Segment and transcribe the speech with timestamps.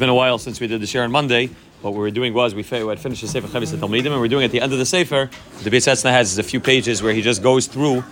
[0.00, 1.50] been a while since we did the share on Monday.
[1.82, 4.44] What we were doing was we had finished the Sefer Chovos Talmidim, and we're doing
[4.44, 5.28] at the end of the Sefer.
[5.62, 8.02] The Piasetzna has a few pages where he just goes through.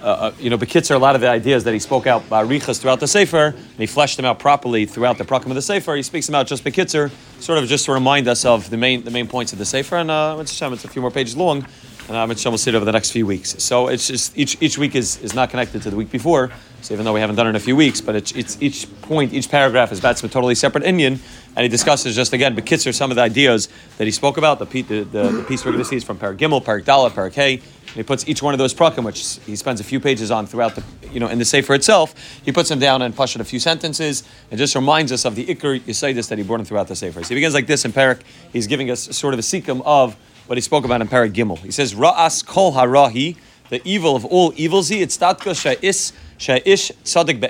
[0.00, 2.42] Uh, uh, you know, Bekitzer, a lot of the ideas that he spoke out by
[2.42, 5.62] Riches throughout the Sefer, and he fleshed them out properly throughout the Prakim of the
[5.62, 5.94] Sefer.
[5.94, 7.10] He speaks them out just Bekitzer,
[7.40, 9.96] sort of just to remind us of the main the main points of the Sefer.
[9.96, 11.66] And uh, it's a few more pages long,
[12.08, 13.62] and I'm will see it over the next few weeks.
[13.62, 16.50] So it's just each each week is, is not connected to the week before.
[16.82, 18.88] So even though we haven't done it in a few weeks, but it's, it's each
[19.02, 21.20] point, each paragraph is that's a totally separate Indian,
[21.54, 23.68] and he discusses just again, Bekitzer, some of the ideas
[23.98, 24.58] that he spoke about.
[24.58, 27.54] The, the, the, the piece we're going to see is from Parak Gimel, Parak Hay.
[27.54, 30.46] And he puts each one of those prakim, which he spends a few pages on
[30.46, 32.14] throughout the, you know, in the Sefer itself.
[32.42, 35.44] He puts them down and pushes a few sentences, and just reminds us of the
[35.46, 37.22] Iker this that he brought in throughout the Sefer.
[37.22, 38.22] So he begins like this in Parak.
[38.52, 41.58] He's giving us sort of a sikkim of what he spoke about in Parak Gimel.
[41.58, 43.36] He says, Ra'as kol harahi,
[43.70, 47.40] the evil of all evils, he, it's tatka sha'is Sha'ish tzaddik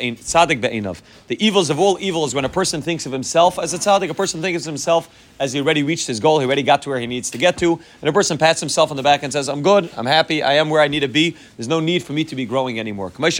[0.60, 1.00] be'inav.
[1.28, 4.10] The evils of all evil is when a person thinks of himself as a tzaddik,
[4.10, 5.08] a person thinks of himself
[5.40, 7.56] as he already reached his goal, he already got to where he needs to get
[7.56, 10.42] to, and a person pats himself on the back and says, I'm good, I'm happy,
[10.42, 12.78] I am where I need to be, there's no need for me to be growing
[12.78, 13.10] anymore.
[13.18, 13.30] You're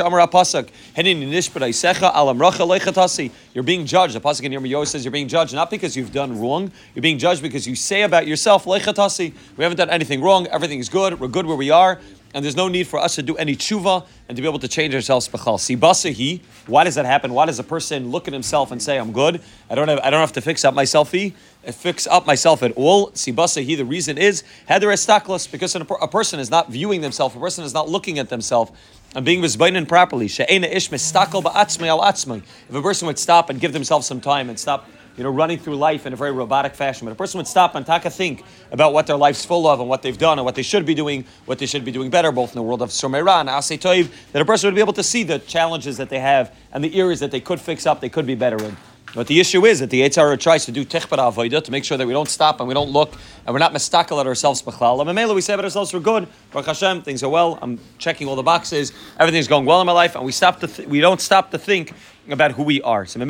[3.63, 4.15] being judged.
[4.15, 7.19] The Pasuk in Yirmiyahu says you're being judged not because you've done wrong, you're being
[7.19, 11.29] judged because you say about yourself, we haven't done anything wrong, everything is good, we're
[11.29, 12.01] good where we are,
[12.35, 14.69] and there's no need for us to do any tshuva and to be able to
[14.69, 15.29] change ourselves.
[15.29, 16.41] Sibasahi.
[16.67, 17.33] Why does that happen?
[17.35, 19.41] Why does a person look at himself and say, "I'm good.
[19.69, 20.01] I don't have.
[20.01, 21.31] I don't have to fix up myself." Uh,
[21.71, 23.11] fix up myself at all.
[23.11, 23.77] Sibasahi.
[23.77, 27.37] The reason is heder estaklos because a person is not viewing themselves.
[27.37, 28.73] A person is not looking at themselves
[29.15, 30.29] and being mizbainin properly.
[30.29, 32.43] She'ena ish mistakel ba'atzmei al atzmei.
[32.69, 35.59] If a person would stop and give themselves some time and stop you know, running
[35.59, 37.07] through life in a very robotic fashion.
[37.07, 39.89] But a person would stop and taka think about what their life's full of and
[39.89, 42.33] what they've done and what they should be doing, what they should be doing better,
[42.33, 44.93] both in the world of Someira and Asay Toiv, that a person would be able
[44.95, 48.01] to see the challenges that they have and the areas that they could fix up,
[48.01, 48.77] they could be better in.
[49.15, 51.99] But the issue is that the Yitzhara tries to do tichbar avodah to make sure
[51.99, 53.13] that we don't stop and we don't look
[53.45, 56.27] and we're not mistakel at ourselves we say about ourselves we're good.
[56.51, 57.59] Baruch Hashem, things are well.
[57.61, 58.93] I'm checking all the boxes.
[59.19, 61.59] Everything's going well in my life, and we stop to th- we don't stop to
[61.59, 61.93] think
[62.29, 63.05] about who we are.
[63.07, 63.25] So uh,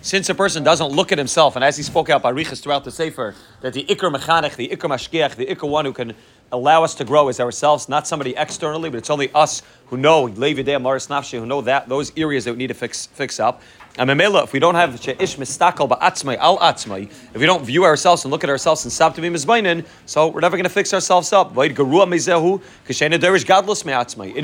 [0.00, 2.84] since a person doesn't look at himself, and as he spoke out by Riches throughout
[2.84, 6.14] the Sefer, that the ikr mechanech, the ikr mashgiach, the ikr one who can
[6.50, 10.26] allow us to grow is ourselves, not somebody externally, but it's only us who know,
[10.26, 13.60] who know that those areas that we need to fix fix up.
[13.98, 17.84] And Memela, if we don't have she'ish mistakel ba'atzmai al atzmai, if we don't view
[17.84, 20.70] ourselves and look at ourselves and stop to be mizbainin, so we're never going to
[20.70, 21.54] fix ourselves up.
[21.54, 21.78] And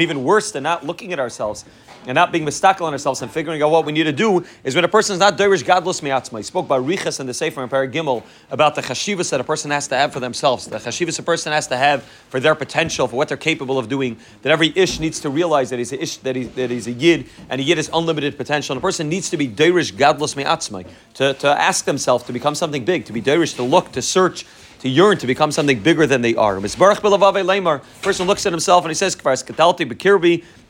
[0.03, 1.65] even worse than not looking at ourselves
[2.07, 4.75] and not being mistakel on ourselves and figuring out what we need to do is
[4.75, 6.45] when a person is not derish gadlus miatzmai.
[6.45, 9.71] Spoke about Riches in the Sefer in Parag Gimel about the chashivas that a person
[9.71, 13.09] has to have for themselves, the chashivas a person has to have for their potential,
[13.09, 14.19] for what they're capable of doing.
[14.43, 16.97] That every ish needs to realize that he's a ish, that, he, that he's a
[17.05, 18.73] yid, and a yid has unlimited potential.
[18.75, 20.83] And a person needs to be derish gadlus miatzmai,
[21.15, 24.45] to, to ask themselves to become something big, to be derish, to look, to search,
[24.81, 26.61] to yearn to become something bigger than they are.
[26.61, 29.17] Person looks at himself and he says,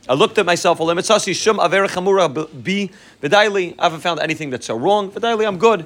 [0.07, 0.85] I looked at myself, I
[3.85, 5.11] haven't found anything that's so wrong.
[5.23, 5.85] I'm good.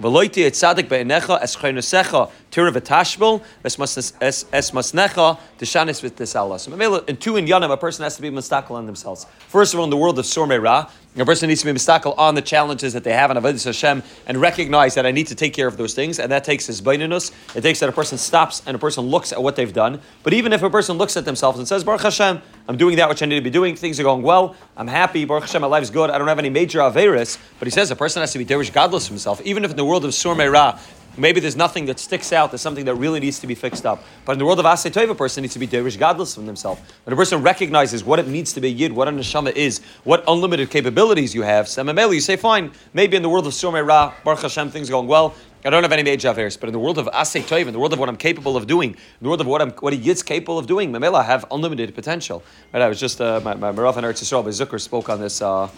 [0.00, 7.08] V'loiti et tzadik be'enecha es chaynusecha tira v'tashbel es masnecha tishanis v'tisalas.
[7.08, 9.24] In two in Yanim, a person has to be mistakel on themselves.
[9.48, 12.12] First of all, in the world of Sormei Ra, a person needs to be mistakel
[12.14, 15.36] on the challenges that they have in Avodah Hashem and recognize that I need to
[15.36, 17.30] take care of those things, and that takes his baininus.
[17.54, 20.00] It takes that a person stops and a person looks at what they've done.
[20.24, 23.08] But even if a person looks at themselves and says, Baruch Hashem, I'm doing that
[23.08, 25.68] which I need to be doing, things are going well, I'm happy, Baruch Hashem, my
[25.68, 28.38] life's good, I don't have any major averis, but he says a person has to
[28.38, 30.78] be derish gadlus himself, even if in the world of Sur Ra,
[31.16, 32.50] Maybe there's nothing that sticks out.
[32.50, 34.02] There's something that really needs to be fixed up.
[34.24, 36.46] But in the world of Asay Tov, a person needs to be derish gadlus from
[36.46, 36.80] himself.
[37.04, 40.24] When a person recognizes what it means to be Yid, what a neshama is, what
[40.26, 44.12] unlimited capabilities you have, Samameli, you say, fine, maybe in the world of Surmei Ra,
[44.24, 45.34] Baruch Hashem, things are going well.
[45.64, 47.78] I don't have any major affairs, but in the world of Asay Tov, in the
[47.78, 49.96] world of what I'm capable of doing, in the world of what I'm, what a
[49.96, 52.42] Yid's capable of doing, Mamela, have unlimited potential.
[52.72, 55.40] Right, I was just, uh, my, my Marav and Eretz Yisrael, Zucker spoke on this,
[55.40, 55.70] uh,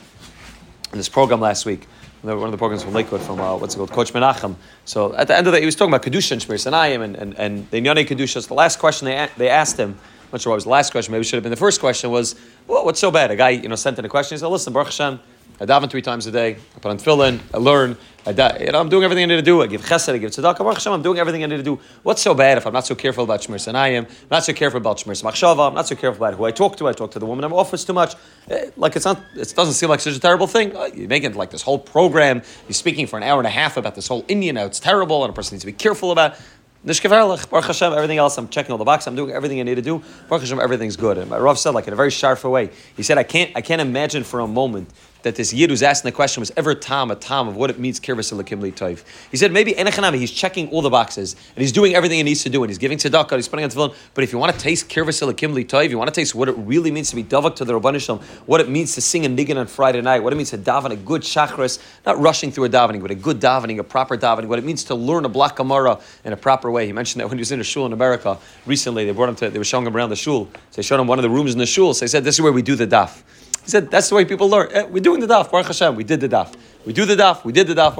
[0.92, 1.86] in this program last week
[2.34, 4.56] one of the programs from Lakewood, from uh, what's it called, Coach Menachem.
[4.84, 7.14] So at the end of that, he was talking about Kedusha and Shmir Sanayim and,
[7.16, 8.46] and, and the Inyane Kedusha.
[8.46, 11.12] the last question they, they asked him, I'm not sure what was the last question,
[11.12, 12.34] maybe it should have been the first question, was,
[12.66, 13.30] well, what's so bad?
[13.30, 15.20] A guy, you know, sent in a question, he said, listen, Baruch Hashem,
[15.60, 16.56] I daven three times a day.
[16.76, 17.40] I put on tefillin.
[17.54, 17.96] I learn.
[18.26, 19.62] I, da- you know, I'm doing everything I need to do.
[19.62, 20.12] I give chesed.
[20.12, 20.58] I give tzedakah.
[20.58, 21.78] Baruch Hashem, I'm doing everything I need to do.
[22.02, 24.00] What's so bad if I'm not so careful about shmir sanayim?
[24.04, 25.68] I'm not so careful about shmir machshava.
[25.68, 26.88] I'm not so careful about who I talk to.
[26.88, 28.14] I talk to the woman in my office too much.
[28.50, 29.20] Eh, Like it's not.
[29.34, 30.76] It doesn't seem like such a terrible thing.
[30.76, 32.42] Uh, You make it like this whole program.
[32.68, 34.56] You're speaking for an hour and a half about this whole Indian.
[34.56, 36.32] How it's terrible, and a person needs to be careful about.
[36.34, 36.40] it.
[36.86, 39.82] Baruch Hashem, everything else, I'm checking all the boxes, I'm doing everything I need to
[39.82, 40.02] do.
[40.28, 41.18] Baruch Hashem, everything's good.
[41.18, 43.60] And my Rav said, like in a very sharp way, he said, I can't, I
[43.60, 44.88] can't imagine for a moment
[45.26, 47.78] that this Yid who's asking the question was ever Tom, a Tom of what it
[47.80, 49.04] means, Kirvas Elikim Toiv.
[49.30, 52.44] He said, maybe Enechanami, he's checking all the boxes, and he's doing everything he needs
[52.44, 54.58] to do, and he's giving tzedakah, he's putting on tefillin, but if you want to
[54.58, 57.56] taste Kirvas Elikim Toiv, you want to taste what it really means to be Davak
[57.56, 57.96] to the Rabbanah
[58.46, 60.90] what it means to sing a niggin on Friday night, what it means to daven
[60.90, 64.46] a good chakras, not rushing through a davening, but a good davening, a proper davening,
[64.46, 66.86] what it means to learn a black Gemara in a proper way.
[66.86, 69.36] He mentioned that when he was in a shul in America recently, they brought him
[69.36, 70.48] to, they were showing him around the shul.
[70.70, 71.94] So they showed him one of the rooms in the shul.
[71.94, 73.22] So they said, this is where we do the daf.
[73.66, 74.68] He said, that's the way people learn.
[74.72, 76.54] Eh, we're doing the daf, Baruch Hashem, we did the daf.
[76.84, 77.96] We do the daf, we did the daf.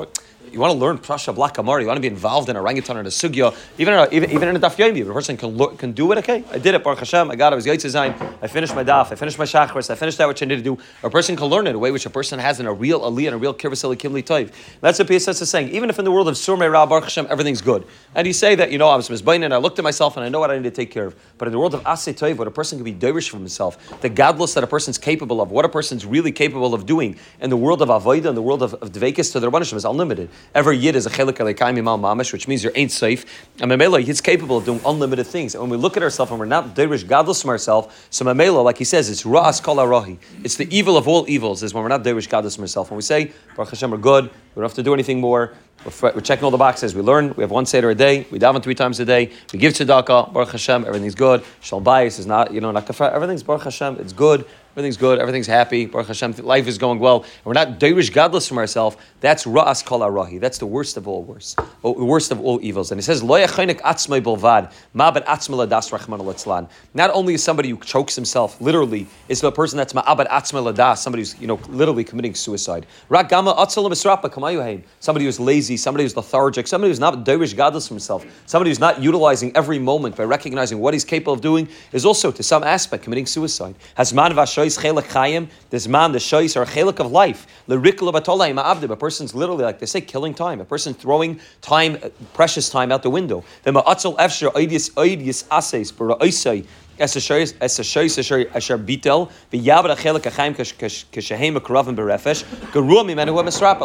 [0.52, 3.04] You want to learn Prasha Black you want to be involved in orangutan or a
[3.04, 5.92] sugya, even, in a, even, even in a daf yomi, a person can, lo- can
[5.92, 8.38] do it, okay, I did it, Baruch Hashem, I got it, I was Yaitz Zayin,
[8.40, 10.62] I finished my daf, I finished my chakras, I finished that which I need to
[10.62, 10.78] do.
[11.02, 13.26] A person can learn it a way which a person has in a real aliyah
[13.26, 14.52] and a real kirbasili kimli toiv.
[14.80, 15.70] That's what PSS is saying.
[15.70, 17.86] Even if in the world of Surmei Ra Baruch Hashem, everything's good.
[18.14, 20.24] And you say that, you know, I was Mizbain and I looked at myself and
[20.24, 21.16] I know what I need to take care of.
[21.38, 24.00] But in the world of Asay Toiv, what a person can be derish from himself,
[24.00, 27.50] the gadlus that a person's capable of, what a person's really capable of doing in
[27.50, 30.30] the world of Avodah, in the world of, of Dvekis to the Rabbanishim is unlimited.
[30.54, 33.48] Every Yid is a chelik aleikaim imal mamish, which means you're ain't safe.
[33.60, 35.54] And Mamela, he's capable of doing unlimited things.
[35.54, 38.64] And when we look at ourselves and we're not derish gadlus from ourselves, so Mamela,
[38.64, 40.18] like he says, it's Ra'as kol arahi.
[40.44, 42.90] It's the evil of all evils, is when we're not derish gadlus from ourselves.
[42.90, 45.54] When we say, Baruch Hashem, we're good, we don't have to do anything more.
[45.84, 46.94] We're, we're checking all the boxes.
[46.94, 47.34] We learn.
[47.36, 48.26] We have one seder a day.
[48.30, 49.30] We daven three times a day.
[49.52, 50.32] We give tzedakah.
[50.32, 50.84] Baruch Hashem.
[50.84, 51.44] Everything's good.
[51.60, 53.12] Shalom bayis is not, you know, not kafar.
[53.12, 53.98] Everything's Baruch Hashem.
[54.00, 54.46] It's good.
[54.76, 55.18] Everything's good.
[55.18, 55.86] Everything's happy.
[55.86, 56.32] Baruch Hashem.
[56.32, 57.22] Life is going well.
[57.22, 58.98] And we're not derish gadlus from ourselves.
[59.20, 60.38] That's ra'as kol arahi.
[60.38, 61.58] That's the worst of all worst.
[61.82, 62.90] Oh, the worst of all evils.
[62.90, 64.70] And he says, lo yachaynik atzmai bolvad.
[64.92, 66.68] Ma ben ladas rachman alatzlan.
[66.92, 70.98] Not only is somebody who chokes himself, literally, is a person that's ma'abad atzma ladas,
[70.98, 72.84] somebody who's, you know, literally committing suicide.
[73.08, 74.82] Rak gama atzal misrapa kamayuhain.
[75.00, 78.78] Somebody who's lazy, somebody who's lethargic, somebody who's not derish gadlus from himself, somebody who's
[78.78, 82.62] not utilizing every moment by recognizing what he's capable of doing, is also, to some
[82.62, 83.74] aspect, committing suicide.
[83.94, 84.34] Has man
[84.66, 87.46] vashois chelak chayim, this man, the shois, a chelak of life.
[87.66, 88.90] L'rikla batolayim ma'abdim.
[88.90, 90.60] A person's literally, like they say, killing time.
[90.60, 93.44] A person's throwing time, uh, precious time out the window.
[93.62, 96.66] Then ma'atzal efsher oidius oidius ases, bara oisai,
[96.98, 98.46] shois, shois,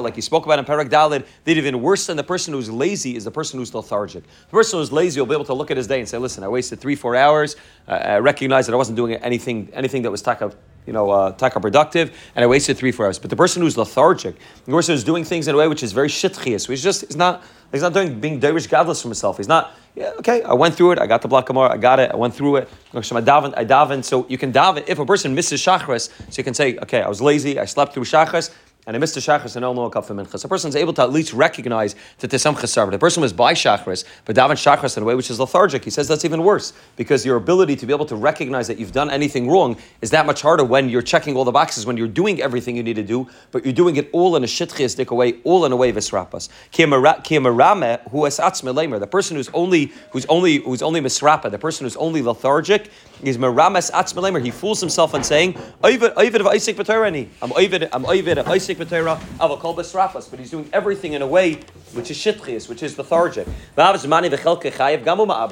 [0.04, 3.16] like he spoke about in Parak Dalid, that even worse than the person who's lazy
[3.16, 4.24] is the person who's lethargic.
[4.24, 6.44] The person who's lazy will be able to look at his day and say, listen,
[6.44, 7.56] I wasted three, four hours,
[7.88, 10.54] uh, I recognize that I wasn't doing anything, anything that was taka
[10.86, 13.20] you know, uh, taka productive, and I wasted three, four hours.
[13.20, 14.36] But the person who's lethargic,
[14.66, 17.16] the person who's doing things in a way which is very shitchias, which just is
[17.16, 19.38] not, he's not doing being derish gadlus from himself.
[19.38, 22.00] He's not, yeah, okay, I went through it, I got the block Gemara, I got
[22.00, 22.70] it, I went through it.
[22.94, 24.04] I daven, I daven.
[24.04, 27.10] So you can daven if a person misses shachris, so you can say, okay, I
[27.10, 28.52] was lazy, I slept through shachris.
[28.88, 30.44] And I missed the shachris and I don't know a.
[30.44, 32.90] A person's able to at least recognize that there's some chesar.
[32.90, 35.84] The person was by shachris, but daven shachris in a way which is lethargic.
[35.84, 38.92] He says that's even worse because your ability to be able to recognize that you've
[38.92, 42.08] done anything wrong is that much harder when you're checking all the boxes, when you're
[42.08, 45.36] doing everything you need to do, but you're doing it all in a shitchiastic way,
[45.44, 45.98] all in a way of
[48.40, 49.00] atzmelemer.
[49.00, 52.90] The person who's only who's only who's only misrapa, the person who's only lethargic
[53.24, 54.44] is merames atzmelemer.
[54.44, 55.54] He fools himself on saying,
[55.84, 57.28] "Oivid, oivid of Isaac B'Torani.
[57.42, 59.20] I'm oivid, I'm oivid of Isaac B'Torah.
[59.40, 61.60] Avakol B'Srapas." But he's doing everything in a way
[61.94, 63.48] which is shitchias, which is lethargic.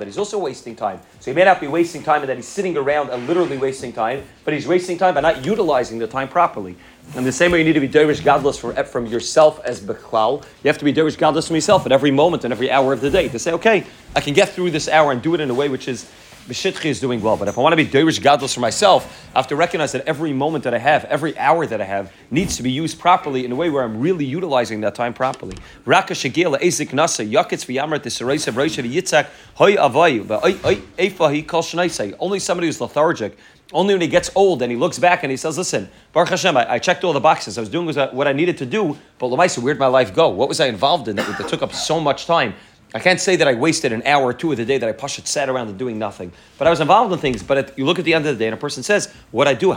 [0.05, 0.99] He's also wasting time.
[1.19, 3.91] So he may not be wasting time in that he's sitting around and literally wasting
[3.91, 6.75] time, but he's wasting time by not utilizing the time properly.
[7.15, 10.43] And the same way you need to be derish gadlus from, from yourself as bechlal,
[10.63, 13.01] you have to be derish gadlus from yourself at every moment and every hour of
[13.01, 13.83] the day to say, okay,
[14.15, 16.09] I can get through this hour and do it in a way which is
[16.49, 19.37] B'shitchi is doing well, but if I want to be derish gadlus for myself, I
[19.37, 22.57] have to recognize that every moment that I have, every hour that I have, needs
[22.57, 25.55] to be used properly in a way where I'm really utilizing that time properly.
[25.85, 32.15] Raka shegila ezik nasa yakitz v'yamrat t'sereisav roisha v'yitzak hoy avayu v'eifa hi kol shnaisei.
[32.19, 33.37] Only somebody who's lethargic
[33.71, 36.57] only when he gets old and he looks back and he says, "Listen, Baruch Hashem,
[36.57, 37.59] I, I checked all the boxes.
[37.59, 40.29] I was doing what I needed to do, but Lamaisa, where'd my life go?
[40.29, 42.55] What was I involved in that, that took up so much time?"
[42.91, 44.93] I can't say that I wasted an hour or two of the day that I
[44.93, 46.31] pushed sat around and doing nothing.
[46.57, 47.43] But I was involved in things.
[47.43, 49.47] But at, you look at the end of the day and a person says, What
[49.47, 49.71] I do,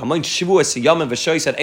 [1.39, 1.55] said,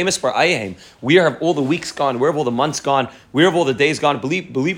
[1.01, 2.19] Where have all the weeks gone?
[2.19, 3.09] Where have all the months gone?
[3.31, 4.19] Where have all the days gone?
[4.19, 4.77] Believe believe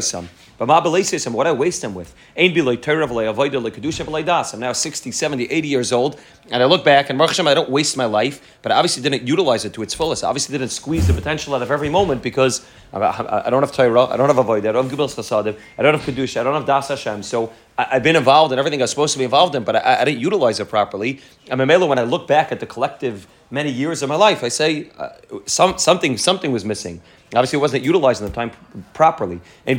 [0.00, 0.28] some.
[0.64, 0.94] But ma
[1.26, 2.14] and what I waste them with.
[2.36, 4.54] Ain't be like das.
[4.54, 6.20] I'm now 60, 70, 80 years old,
[6.52, 9.26] and I look back and Baruch I don't waste my life, but I obviously didn't
[9.26, 10.22] utilize it to its fullest.
[10.22, 13.72] I obviously didn't squeeze the potential out of every moment because I, I don't have
[13.72, 16.44] Torah, I don't have avodah, I don't have Gibel Chasadim, I don't have kedusha, I
[16.44, 17.24] don't have Das Hashem.
[17.24, 19.74] So I, have been involved in everything I was supposed to be involved in, but
[19.74, 21.18] I, I didn't utilize it properly.
[21.48, 24.48] And Mamela, when I look back at the collective many years of my life, I
[24.48, 25.08] say uh,
[25.44, 27.02] some, something, something was missing.
[27.34, 28.50] Obviously, it wasn't utilizing the time
[28.92, 29.40] properly.
[29.66, 29.70] I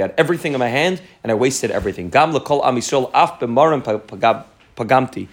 [0.00, 2.10] had everything in my hand and I wasted everything.
[4.76, 5.28] pagamti.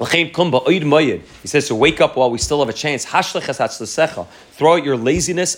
[0.00, 3.04] He says to wake up while we still have a chance.
[3.04, 5.56] Throw out your laziness.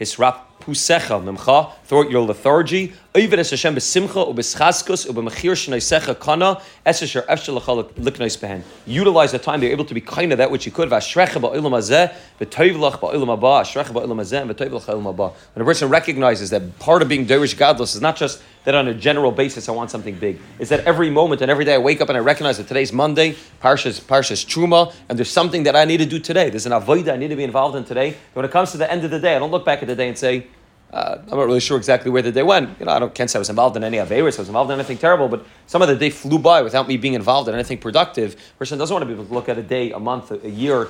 [0.00, 1.72] Hisrap pusecha memcha.
[1.84, 2.92] Throw out your lethargy.
[3.14, 7.60] Oivid es Hashem besimcha ubeschaskus ubemechir shneisecha kana esesher efshel
[7.94, 8.62] liknois behen.
[8.86, 9.60] Utilize the time.
[9.60, 10.88] They're able to be kind of that which you could.
[10.88, 13.62] Vashrecha ba'olam hazeh v'toivlach ba'olam haba.
[13.62, 15.34] Ashrecha ba'olam hazeh v'toivlach ba'olam haba.
[15.54, 18.86] When a person recognizes that part of being derish gadlus is not just that on
[18.86, 20.38] a general basis I want something big.
[20.58, 22.92] It's that every moment and every day I wake up and I recognize that today's
[22.92, 26.50] Monday, Parshas, Parshas Truma, and there's something that I need to do today.
[26.50, 28.08] There's an avodah I need to be involved in today.
[28.08, 29.88] And when it comes to the end of the day, I don't look back at
[29.88, 30.48] the day and say,
[30.92, 32.78] uh, I'm not really sure exactly where the day went.
[32.80, 34.70] You know, I don't can't say I was involved in any Averis, I was involved
[34.70, 37.54] in anything terrible, but some of the day flew by without me being involved in
[37.54, 38.34] anything productive.
[38.34, 40.50] A person doesn't want to be able to look at a day, a month, a
[40.50, 40.88] year,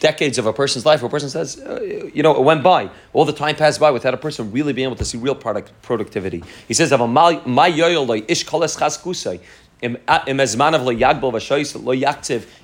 [0.00, 1.80] decades of a person's life where a person says, uh,
[2.14, 2.90] you know, it went by.
[3.12, 5.70] All the time passed by without a person really being able to see real product
[5.82, 6.42] productivity.
[6.66, 8.44] He says, ish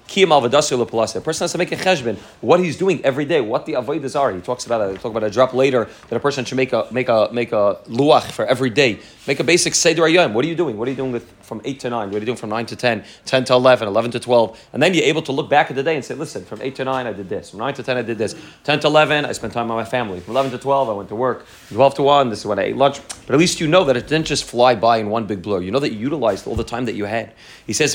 [0.09, 4.19] a person has to make a cheshbon what he's doing every day, what the avodas
[4.19, 4.33] are.
[4.33, 5.01] He talks about it.
[5.01, 7.79] Talk about a drop later that a person should make a make a make a
[7.87, 9.01] luach for every day.
[9.27, 10.33] Make a basic seder ayom.
[10.33, 10.77] What are you doing?
[10.77, 12.09] What are you doing with from eight to nine?
[12.09, 14.59] What are you doing from nine to 10, 10 to 11, 11 to twelve?
[14.73, 16.75] And then you're able to look back at the day and say, listen, from eight
[16.77, 17.51] to nine I did this.
[17.51, 18.35] From nine to ten I did this.
[18.65, 20.21] Ten to eleven I spent time with my family.
[20.21, 21.47] From eleven to twelve I went to work.
[21.69, 23.01] Twelve to one this is when I ate lunch.
[23.27, 25.61] But at least you know that it didn't just fly by in one big blur.
[25.61, 27.33] You know that you utilized all the time that you had.
[27.67, 27.95] He says,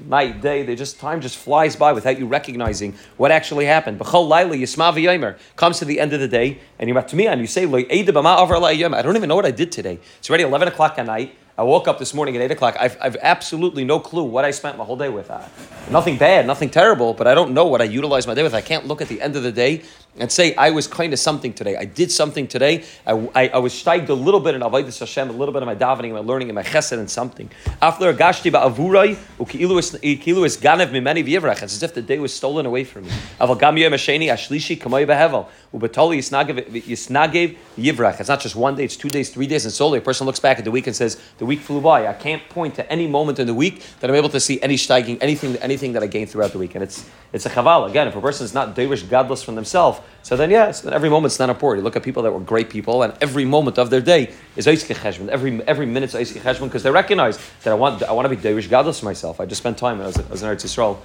[0.00, 3.98] Night, day, they just time just flies by without you recognizing what actually happened.
[3.98, 9.02] Comes to the end of the day, and you're to me and you say, I
[9.02, 9.98] don't even know what I did today.
[10.18, 11.36] It's already 11 o'clock at night.
[11.56, 12.76] I woke up this morning at 8 o'clock.
[12.80, 15.30] I've, I've absolutely no clue what I spent my whole day with.
[15.30, 15.46] Uh,
[15.88, 18.54] nothing bad, nothing terrible, but I don't know what I utilized my day with.
[18.54, 19.84] I can't look at the end of the day
[20.16, 21.76] and say I was kind of something today.
[21.76, 22.84] I did something today.
[23.06, 25.74] I, I, was steiged a little bit in Avodah Hashem, a little bit of my
[25.74, 27.50] davening, my learning, and my chesed and something.
[27.82, 31.62] After gashti ba'avurai uki'ilu is ganev mimeni v'yivrach.
[31.62, 33.10] It's as if the day was stolen away from me.
[33.40, 38.20] Aval gam yom ashlishi kamoy behevel ubetoli yisnagev yivrach.
[38.20, 40.40] It's not just one day; it's two days, three days, and solely a person looks
[40.40, 42.06] back at the week and says the week flew by.
[42.06, 44.76] I can't point to any moment in the week that I'm able to see any
[44.76, 47.88] steiging, anything, anything that I gained throughout the week, and it's it's a chaval.
[47.90, 51.10] Again, if a person is not derish gadlus from themselves so then, yes, then every
[51.10, 51.82] moment's not important.
[51.82, 54.66] You look at people that were great people, and every moment of their day is
[54.66, 55.28] Eiske Cheshvan.
[55.28, 58.40] Every every minute's Eiske Cheshvan because they recognize that I want I want to be
[58.40, 59.38] Derish gadlus myself.
[59.38, 60.00] I just spent time.
[60.00, 60.96] I was, I was in Eretz Yisrael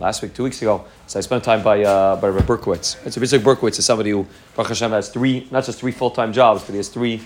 [0.00, 0.84] last week, two weeks ago.
[1.06, 3.04] So I spent time by uh, by Rabbi Berkowitz.
[3.06, 6.10] It's a Rabbi Berkowitz is somebody who Baruch Hashem has three, not just three full
[6.10, 7.20] time jobs, but he has three,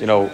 [0.00, 0.30] you know,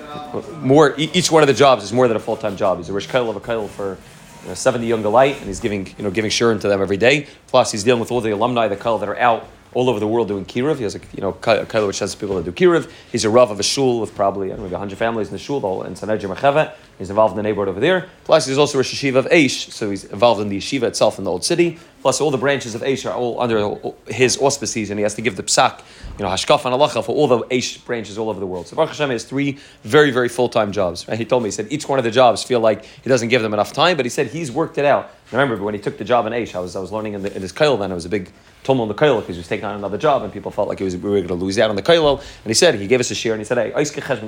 [0.60, 0.94] more.
[0.98, 2.78] Each one of the jobs is more than a full time job.
[2.78, 3.98] He's a Rish Kail of a Kail for
[4.42, 6.96] you know, 70 young light, and he's giving you know giving shurim to them every
[6.96, 7.26] day.
[7.46, 10.08] Plus, he's dealing with all the alumni, the Kail that are out all over the
[10.08, 10.76] world doing kiruv.
[10.76, 12.90] He has a you know kaila which has people that do kiruv.
[13.10, 15.32] He's a rav of a shul with probably I don't know, maybe 100 families in
[15.32, 16.74] the shul, all in Sanhedria Murchevet.
[16.98, 18.08] He's involved in the neighborhood over there.
[18.24, 21.24] Plus, he's also a yeshiva of Aish, so he's involved in the yeshiva itself in
[21.24, 21.78] the old city.
[22.00, 23.76] Plus, all the branches of Aish are all under
[24.06, 25.80] his auspices, and he has to give the psak,
[26.18, 28.68] you know, hashkaf and halacha for all the Aish branches all over the world.
[28.68, 31.08] So Baruch Hashem has three very, very full time jobs.
[31.08, 31.18] Right?
[31.18, 33.42] He told me, he said each one of the jobs feel like he doesn't give
[33.42, 35.10] them enough time, but he said he's worked it out.
[35.32, 37.34] remember, when he took the job in Aish, I was, I was learning in, the,
[37.34, 38.30] in his kail then, it was a big
[38.64, 40.80] tumult in the kail because he was taking on another job, and people felt like
[40.80, 42.18] was, we were going to lose out on the kail.
[42.18, 43.72] And he said, he gave us a share, and he said, hey,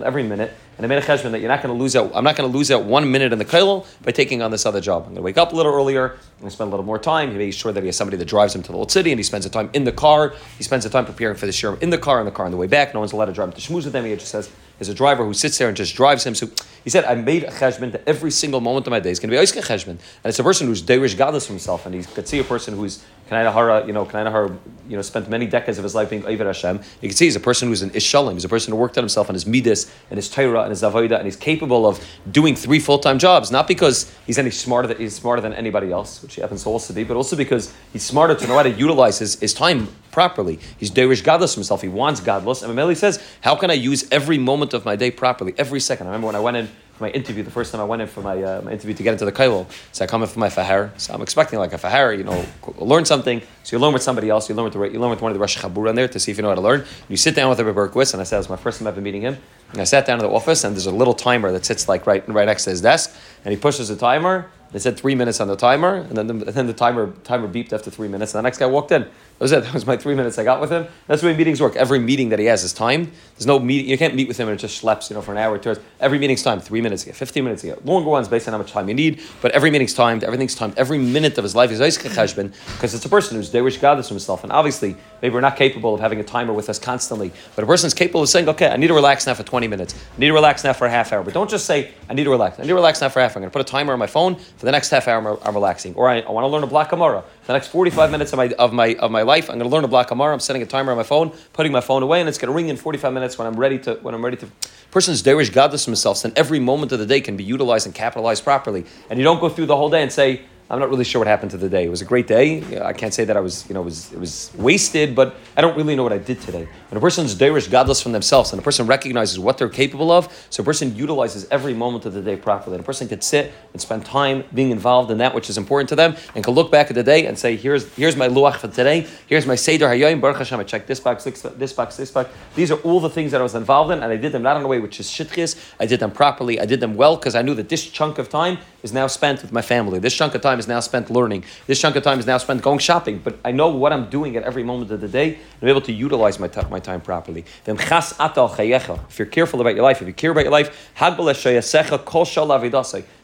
[0.04, 2.24] every minute, and I made a cheshbon that you're not going to lose out, I'm
[2.24, 4.80] not going to lose out one minute in the kailel by taking on this other
[4.80, 5.02] job.
[5.02, 7.30] I'm going to wake up a little earlier, and spend a little more time.
[7.30, 9.18] He makes sure that he has somebody that drives him to the old city, and
[9.18, 10.34] he spends the time in the car.
[10.58, 12.52] He spends the time preparing for the shiur in the car, in the car on
[12.52, 12.92] the way back.
[12.92, 14.04] No one's allowed to drive him to shmooze with him.
[14.04, 16.34] He just says, there's a driver who sits there and just drives him.
[16.34, 16.48] So
[16.82, 19.30] he said, I made a cheshbon that every single moment of my day is going
[19.30, 19.88] to be Oiske cheshbon.
[19.88, 22.76] And it's a person who's Deirish gadlus from himself, and he could see a person
[22.76, 24.54] who's Kanai Hara, you know, Kanai Hara,
[24.86, 26.80] you know, spent many decades of his life being Oivet Hashem.
[27.00, 28.34] You can see he's a person who's an Ishalim.
[28.34, 30.82] He's a person who worked on himself and his Midas and his Torah and his
[30.82, 34.88] Avodah, and he's capable of doing three full time jobs, not because he's any smarter
[34.88, 37.72] than, he's smarter than anybody else, which he happens to also be, but also because
[37.92, 40.60] he's smarter to know how to utilize his, his time properly.
[40.78, 41.82] He's Deirish gadlus himself.
[41.82, 42.62] He wants gadlus.
[42.62, 46.06] And Mameli says, How can I use every moment of my day properly, every second?
[46.06, 47.42] I remember when I went in for my interview.
[47.42, 49.32] The first time I went in for my, uh, my interview to get into the
[49.32, 50.92] kailul, so I come in for my fahar.
[51.00, 52.46] So I'm expecting like a fahar, you know,
[52.78, 53.42] learn something.
[53.64, 54.48] So you learn with somebody else.
[54.48, 56.20] You learn with the, you learn with one of the Rosh Chabura in there to
[56.20, 56.84] see if you know how to learn.
[57.08, 59.00] You sit down with Rabbi Berkowitz, and I said it was my first time ever
[59.00, 59.36] meeting him.
[59.72, 62.06] And I sat down in the office, and there's a little timer that sits like
[62.06, 63.12] right right next to his desk,
[63.44, 64.48] and he pushes the timer.
[64.74, 67.72] They said three minutes on the timer, and then the, then the timer timer beeped
[67.72, 69.02] after three minutes, and the next guy walked in.
[69.02, 69.62] That was it.
[69.64, 70.86] That was my three minutes I got with him.
[71.06, 71.76] That's the way meetings work.
[71.76, 73.10] Every meeting that he has is timed.
[73.36, 73.88] There's no meeting.
[73.88, 75.76] You can't meet with him and it just schleps, you know, for an hour two.
[76.00, 76.62] Every meeting's timed.
[76.62, 77.04] Three minutes.
[77.04, 77.64] You get 15 minutes.
[77.64, 79.20] You get longer ones based on how much time you need.
[79.42, 80.22] But every meeting's timed.
[80.22, 80.76] Everything's timed.
[80.76, 84.44] Every minute of his life is Cheshbon because it's a person who's Dewish Gadis himself.
[84.44, 87.32] And obviously, maybe we're not capable of having a timer with us constantly.
[87.56, 89.94] But a person's capable of saying, okay, I need to relax now for 20 minutes.
[90.16, 91.22] I need to relax now for a half hour.
[91.22, 92.58] But don't just say, I need to relax.
[92.58, 93.36] I need to relax now for half.
[93.36, 95.38] I'm going to put a timer on my phone for the next half hour.
[95.42, 95.94] I'm, relaxing.
[95.94, 97.24] Or I, I want to learn a black Gemara.
[97.46, 99.84] The next 45 minutes of my, of my, of my life, I'm going to learn
[99.84, 100.32] a black Gemara.
[100.32, 102.54] I'm setting a timer on my phone, putting my phone away, and it's going to
[102.54, 104.48] ring in 45 minutes when I'm ready to, when I'm ready to.
[104.90, 108.44] Person's derish gadlus himself, then every moment of the day can be utilized and capitalized
[108.44, 108.84] properly.
[109.10, 111.28] And you don't go through the whole day and say, I'm not really sure what
[111.28, 111.84] happened to the day.
[111.84, 112.80] It was a great day.
[112.80, 115.60] I can't say that I was, you know, it was, it was wasted, but I
[115.60, 116.66] don't really know what I did today.
[116.88, 120.32] When a person's derish gadlus from themselves and a person recognizes what they're capable of,
[120.48, 122.76] so a person utilizes every moment of the day properly.
[122.76, 125.90] And a person could sit and spend time being involved in that which is important
[125.90, 128.56] to them and can look back at the day and say, here's, here's my luach
[128.56, 129.06] for today.
[129.26, 130.58] Here's my seder hayoyim, baruch Hashem.
[130.58, 132.30] I checked this box, this box, this box.
[132.54, 134.56] These are all the things that I was involved in and I did them not
[134.56, 135.60] in a way which is shitchis.
[135.78, 136.58] I did them properly.
[136.58, 139.42] I did them well because I knew that this chunk of time is now spent
[139.42, 139.98] with my family.
[139.98, 141.44] This chunk of time is now spent learning.
[141.66, 143.20] This chunk of time is now spent going shopping.
[143.22, 145.92] But I know what I'm doing at every moment of the day I'm able to
[145.92, 147.44] utilize my, t- my time properly.
[147.66, 150.90] If you're careful about your life, if you care about your life,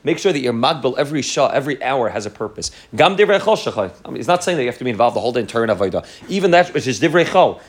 [0.05, 2.71] make sure that your magbal every shah, every hour has a purpose.
[2.95, 5.41] Gam I mean, He's not saying that you have to be involved the whole day
[5.41, 6.07] in Torah Avodah.
[6.29, 7.61] Even that which is divrei chol.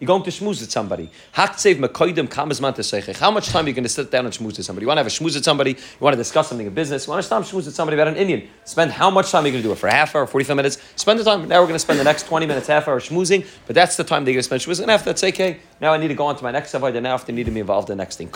[0.00, 1.10] You're going to schmooze at somebody.
[1.32, 4.84] How much time are you going to sit down and schmooze at somebody?
[4.84, 5.70] You want to have a schmooze at somebody?
[5.70, 7.06] You want to discuss something in business?
[7.06, 8.48] You want to schmooze at somebody about an Indian?
[8.64, 9.78] Spend how much time are you going to do it?
[9.78, 10.78] For half hour, 45 minutes?
[10.96, 11.48] Spend the time.
[11.48, 14.04] Now we're going to spend the next 20 minutes, half hour schmoozing, but that's the
[14.04, 14.82] time they're going to spend schmoozing.
[14.82, 15.58] And after that's okay.
[15.80, 17.02] Now I need to go on to my next Avodah.
[17.02, 18.28] Now I need to be involved in the next thing.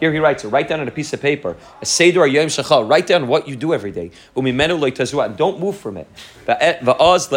[0.00, 3.06] Here he writes, write down on a piece of paper, a seder yom shachal, write
[3.06, 4.10] down what you do every day.
[4.36, 6.08] Umimenu loitazua, and don't move from it.
[6.46, 7.28] Va'az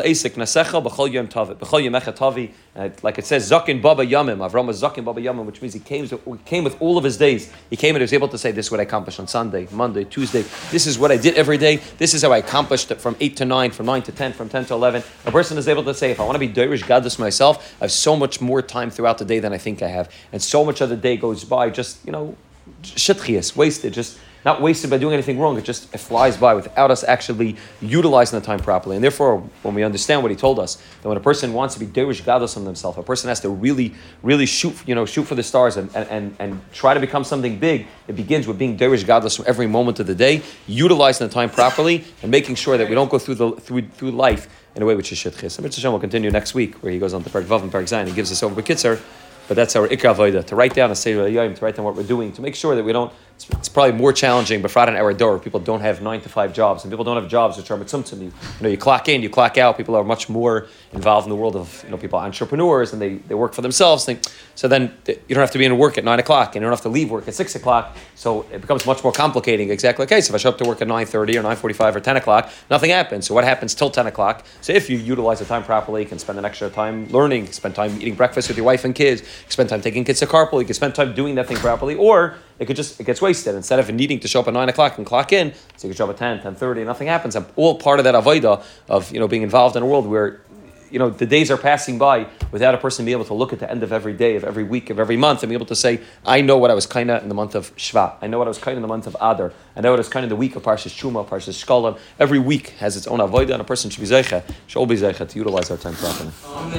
[2.15, 5.73] tavi, uh, like it says, zakin baba yamim, Avram was zakin baba yamim, which means
[5.73, 7.51] he came, he came with all of his days.
[7.69, 9.67] He came and he was able to say, this is what I accomplished on Sunday,
[9.71, 10.43] Monday, Tuesday.
[10.71, 11.77] This is what I did every day.
[11.97, 14.49] This is how I accomplished it from 8 to 9, from 9 to 10, from
[14.49, 15.03] 10 to 11.
[15.25, 17.85] A person is able to say, if I want to be Dirish Gadlus myself, I
[17.85, 20.11] have so much more time throughout the day than I think I have.
[20.31, 22.35] And so much of the day goes by just, you know,
[22.83, 25.57] shitchias, wasted, just not wasted by doing anything wrong.
[25.57, 28.95] It just it flies by without us actually utilizing the time properly.
[28.95, 31.79] And therefore, when we understand what he told us, that when a person wants to
[31.79, 35.23] be derish gadol on themselves, a person has to really, really shoot, you know, shoot
[35.23, 37.87] for the stars and, and, and try to become something big.
[38.07, 41.49] It begins with being derish gadol from every moment of the day, utilizing the time
[41.49, 44.85] properly, and making sure that we don't go through the through through life in a
[44.85, 45.57] way which is shitchis.
[45.57, 47.85] And Mitzvah will continue next week, where he goes on to Perk Vav and Perk
[47.85, 48.07] Zayin.
[48.07, 48.99] He gives us over Bekitzer.
[49.47, 52.03] But that's our ikra avoda to write down a seder to write down what we're
[52.03, 53.11] doing, to make sure that we don't.
[53.35, 56.83] It's, probably more challenging, but Friday our door, people don't have nine to five jobs,
[56.83, 58.19] and people don't have jobs which are mitzumtzum.
[58.19, 59.77] You, you know, you clock in, you clock out.
[59.77, 63.15] People are much more involved in the world of you know people entrepreneurs, and they,
[63.15, 64.05] they work for themselves.
[64.05, 64.21] Think,
[64.53, 66.61] so then uh, you don't have to be in work at nine o'clock, and you
[66.61, 67.97] don't have to leave work at six o'clock.
[68.13, 69.71] So it becomes much more complicating.
[69.71, 70.03] Exactly.
[70.05, 71.95] Okay, so if I show up to work at nine thirty or nine forty five
[71.95, 73.25] or ten o'clock, nothing happens.
[73.25, 74.45] So what happens till ten o'clock?
[74.61, 77.73] So if you utilize the time properly, you can spend an extra time learning, spend
[77.73, 80.59] time eating breakfast with your wife and kids, spend time taking kids to carpool.
[80.59, 83.55] You can spend time doing that thing properly, or it could just it gets wasted.
[83.55, 85.97] Instead of needing to show up at nine o'clock and clock in, so you can
[85.97, 87.35] show up at 10, 10 30, nothing happens.
[87.35, 90.41] I'm all part of that avoida of you know being involved in a world where
[90.89, 93.59] you know the days are passing by without a person being able to look at
[93.59, 95.75] the end of every day, of every week, of every month, and be able to
[95.75, 98.15] say, I know what I was kind of in the month of Shvat.
[98.21, 99.51] I know what I was kind of in the month of Adar.
[99.75, 101.97] I know what I was kind in the week of Parshas Truma, Parshas Shkolim.
[102.19, 104.95] Every week has its own avoida, and a person should be zeicha, should all be
[104.95, 106.31] zeicha to utilize our time properly.